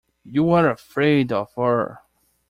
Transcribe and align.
You 0.23 0.49
are 0.49 0.67
afraid 0.67 1.31
of 1.31 1.53
her! 1.53 1.99